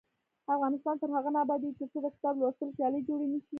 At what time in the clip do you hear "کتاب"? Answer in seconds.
2.15-2.33